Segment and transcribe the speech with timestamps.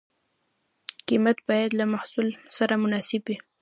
[1.07, 3.37] قیمت باید له محصول سره مناسب وي.